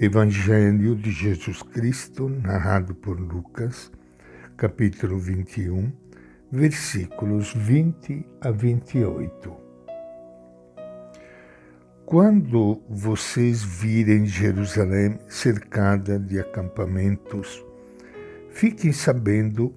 [0.00, 3.90] Evangelho de Jesus Cristo, narrado por Lucas,
[4.56, 5.92] capítulo 21,
[6.52, 9.56] versículos 20 a 28.
[12.06, 17.60] Quando vocês virem Jerusalém cercada de acampamentos,
[18.50, 19.74] fiquem sabendo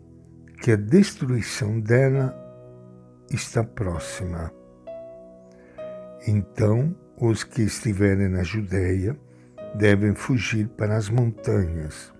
[0.61, 2.31] que a destruição dela
[3.31, 4.53] está próxima.
[6.27, 9.17] Então, os que estiverem na Judéia,
[9.75, 12.13] devem fugir para as montanhas.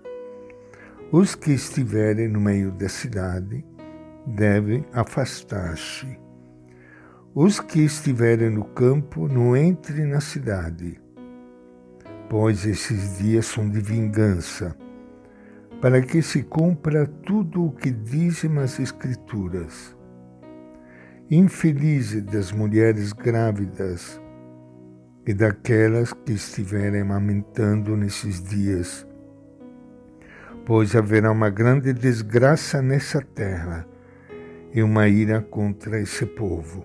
[1.10, 3.64] Os que estiverem no meio da cidade
[4.26, 6.18] devem afastar-se.
[7.34, 11.00] Os que estiverem no campo não entrem na cidade,
[12.28, 14.76] pois esses dias são de vingança,
[15.80, 19.96] para que se cumpra tudo o que dizem as Escrituras.
[21.30, 24.20] Infeliz das mulheres grávidas
[25.26, 29.06] e daquelas que estiverem amamentando nesses dias,
[30.66, 33.86] pois haverá uma grande desgraça nessa terra
[34.74, 36.84] e uma ira contra esse povo.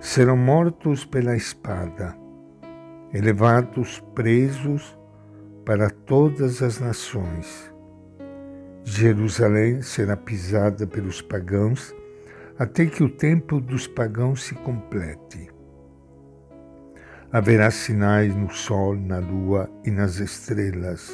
[0.00, 2.16] Serão mortos pela espada,
[3.12, 4.98] elevados presos
[5.64, 7.72] para todas as nações.
[8.84, 11.94] Jerusalém será pisada pelos pagãos
[12.58, 15.51] até que o tempo dos pagãos se complete.
[17.34, 21.10] Haverá sinais no sol, na lua e nas estrelas.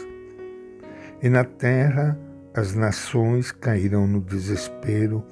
[1.22, 2.18] E na terra
[2.52, 5.24] as nações cairão no desespero,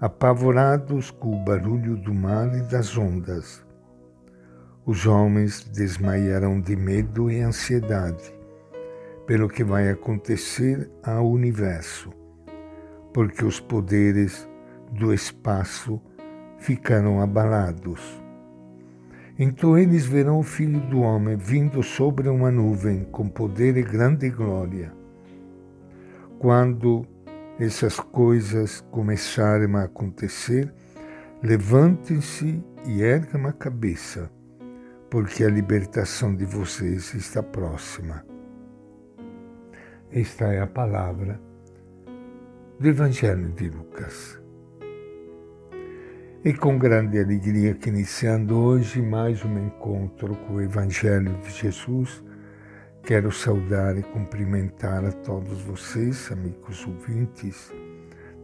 [0.00, 3.64] apavorados com o barulho do mar e das ondas.
[4.84, 8.34] Os homens desmaiarão de medo e ansiedade
[9.28, 12.10] pelo que vai acontecer ao universo,
[13.14, 14.48] porque os poderes
[14.90, 16.02] do espaço
[16.58, 18.25] ficarão abalados
[19.38, 24.30] então eles verão o Filho do Homem vindo sobre uma nuvem com poder e grande
[24.30, 24.92] glória.
[26.38, 27.06] Quando
[27.58, 30.72] essas coisas começarem a acontecer,
[31.42, 34.30] levantem-se e ergam a cabeça,
[35.10, 38.24] porque a libertação de vocês está próxima.
[40.10, 41.40] Esta é a palavra
[42.78, 44.45] do Evangelho de Lucas.
[46.46, 52.22] E com grande alegria que iniciando hoje mais um encontro com o Evangelho de Jesus,
[53.02, 57.74] quero saudar e cumprimentar a todos vocês, amigos ouvintes,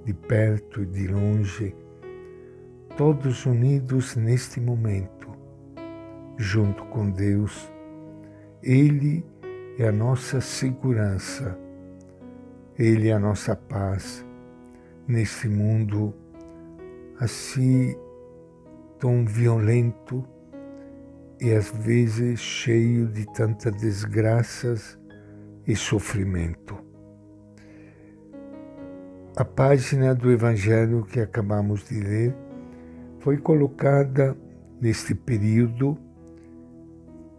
[0.05, 1.77] de perto e de longe,
[2.97, 5.31] todos unidos neste momento,
[6.37, 7.73] junto com Deus.
[8.65, 9.25] Ele
[9.79, 11.57] é a nossa segurança,
[12.77, 14.27] Ele é a nossa paz
[15.07, 16.13] neste mundo
[17.22, 17.94] assim
[18.99, 20.25] tão violento
[21.41, 24.99] e às vezes cheio de tantas desgraças
[25.65, 26.77] e sofrimento.
[29.37, 32.34] A página do Evangelho que acabamos de ler
[33.21, 34.37] foi colocada
[34.81, 35.97] neste período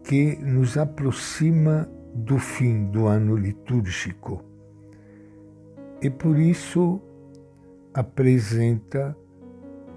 [0.02, 4.42] que nos aproxima do fim do ano litúrgico
[6.00, 7.02] e por isso
[7.92, 9.14] apresenta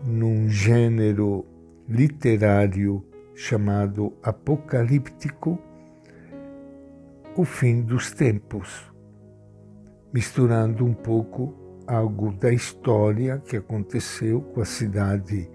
[0.08, 1.46] num gênero
[1.86, 3.04] literário
[3.36, 5.60] chamado apocalíptico,
[7.36, 8.90] o fim dos tempos,
[10.14, 11.54] misturando um pouco
[11.86, 15.52] algo da história que aconteceu com a cidade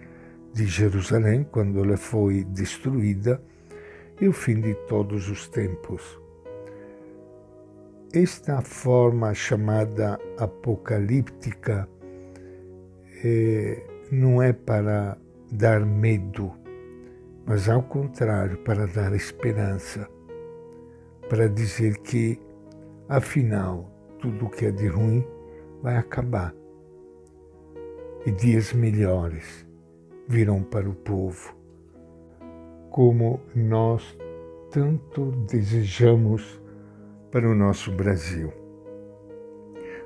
[0.53, 3.43] de Jerusalém quando ela foi destruída
[4.21, 6.21] e o fim de todos os tempos.
[8.13, 11.89] Esta forma chamada apocalíptica
[13.25, 15.17] é, não é para
[15.51, 16.53] dar medo,
[17.47, 20.07] mas ao contrário, para dar esperança,
[21.31, 22.39] para dizer que,
[23.09, 23.91] afinal,
[24.21, 25.27] tudo que é de ruim
[25.83, 26.55] vai acabar
[28.27, 29.67] e dias melhores
[30.29, 31.57] virão para o povo,
[32.91, 34.15] como nós
[34.71, 36.61] tanto desejamos
[37.31, 38.53] para o nosso Brasil.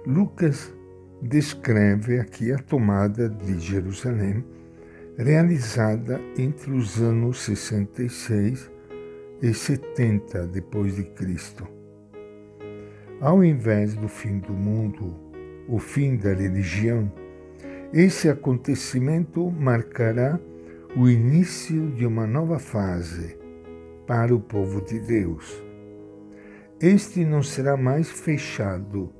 [0.06, 0.73] Lucas
[1.20, 4.44] descreve aqui a tomada de Jerusalém,
[5.16, 8.70] realizada entre os anos 66
[9.42, 11.66] e 70 depois de Cristo.
[13.20, 15.14] Ao invés do fim do mundo,
[15.68, 17.10] o fim da religião,
[17.92, 20.38] esse acontecimento marcará
[20.96, 23.38] o início de uma nova fase
[24.06, 25.62] para o povo de Deus.
[26.80, 29.10] Este não será mais fechado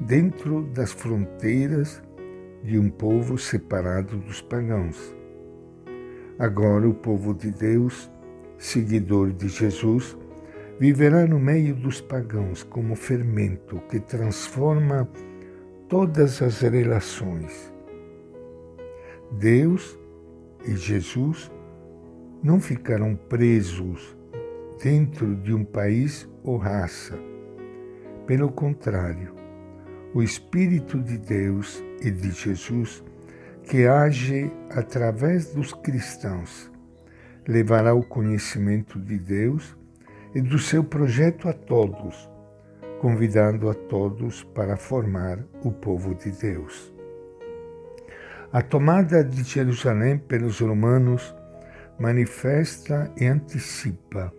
[0.00, 2.02] dentro das fronteiras
[2.62, 5.14] de um povo separado dos pagãos.
[6.38, 8.10] Agora, o povo de Deus,
[8.58, 10.16] seguidor de Jesus,
[10.78, 15.08] viverá no meio dos pagãos como fermento que transforma
[15.88, 17.72] todas as relações.
[19.32, 19.98] Deus
[20.66, 21.50] e Jesus
[22.42, 24.16] não ficarão presos
[24.82, 27.18] dentro de um país ou raça.
[28.26, 29.45] Pelo contrário,
[30.16, 33.04] o Espírito de Deus e de Jesus,
[33.64, 36.72] que age através dos cristãos,
[37.46, 39.76] levará o conhecimento de Deus
[40.34, 42.30] e do seu projeto a todos,
[42.98, 46.90] convidando a todos para formar o povo de Deus.
[48.50, 51.36] A tomada de Jerusalém pelos romanos
[51.98, 54.32] manifesta e antecipa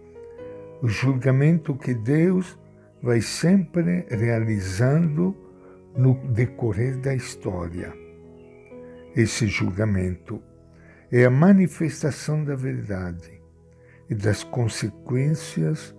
[0.81, 2.57] o julgamento que Deus
[2.99, 5.45] vai sempre realizando
[5.97, 7.91] no decorrer da história.
[9.15, 10.41] Esse julgamento
[11.11, 13.41] é a manifestação da verdade
[14.09, 15.95] e das consequências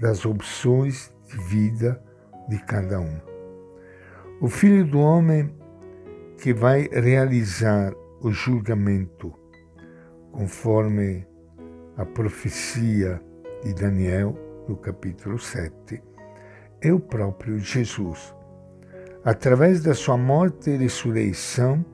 [0.00, 2.02] das opções de vida
[2.48, 3.20] de cada um.
[4.40, 5.54] O Filho do Homem
[6.42, 9.32] que vai realizar o julgamento
[10.32, 11.26] conforme
[11.96, 13.20] a profecia
[13.62, 14.36] de Daniel,
[14.68, 16.02] no capítulo 7,
[16.82, 18.35] é o próprio Jesus.
[19.26, 21.84] Através da sua morte e ressurreição,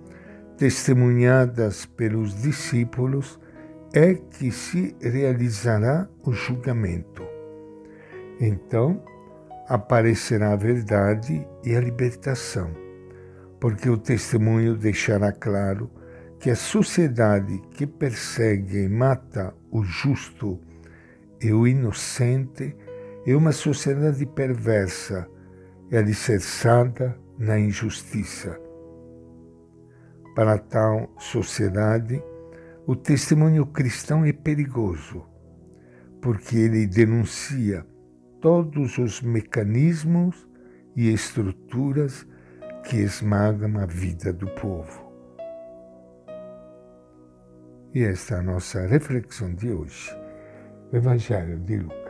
[0.59, 3.41] testemunhadas pelos discípulos,
[3.95, 7.23] é que se realizará o julgamento.
[8.39, 9.03] Então
[9.67, 12.71] aparecerá a verdade e a libertação,
[13.59, 15.91] porque o testemunho deixará claro
[16.39, 20.61] que a sociedade que persegue e mata o justo
[21.41, 22.77] e o inocente
[23.27, 25.27] é uma sociedade perversa
[25.91, 28.59] e alicerçada na injustiça.
[30.35, 32.23] Para tal sociedade,
[32.87, 35.25] o testemunho cristão é perigoso,
[36.21, 37.87] porque ele denuncia
[38.41, 40.49] todos os mecanismos
[40.97, 42.27] e estruturas
[42.85, 45.13] que esmagam a vida do povo.
[47.95, 50.11] E esta é a nossa reflexão de hoje.
[50.91, 52.02] O Evangelho de Lucas.